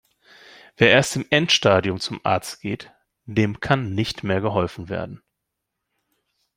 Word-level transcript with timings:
Wer 0.77 0.89
erst 0.89 1.15
im 1.15 1.27
Endstadium 1.29 1.99
zum 1.99 2.21
Arzt 2.25 2.59
geht, 2.61 2.91
dem 3.25 3.59
kann 3.59 3.93
nicht 3.93 4.23
mehr 4.23 4.41
geholfen 4.41 4.89
werden. 4.89 5.21